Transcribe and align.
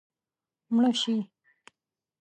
مړه 0.73 0.91
شي 1.01 1.15